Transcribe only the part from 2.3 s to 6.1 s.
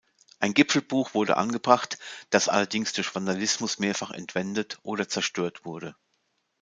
das allerdings durch Vandalismus mehrfach entwendet oder zerstört wurde.